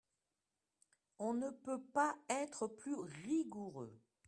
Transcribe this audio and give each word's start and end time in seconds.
On 1.19 1.35
ne 1.35 1.51
peut 1.51 1.83
pas 1.93 2.15
être 2.27 2.65
plus 2.67 2.95
rigoureux 3.27 4.01